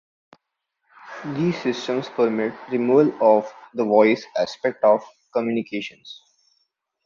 [1.35, 6.23] These systems permit removal of the voice aspect of communications.